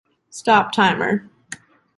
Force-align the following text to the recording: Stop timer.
Stop 0.31 0.71
timer. 0.71 1.29